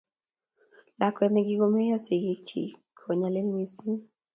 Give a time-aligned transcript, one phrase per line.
[0.99, 3.99] Lakwet nekikomeyo sikik chik konyalili mising